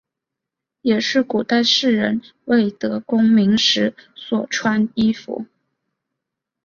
[0.81, 5.45] 也是古代士人未得功名时所穿衣服。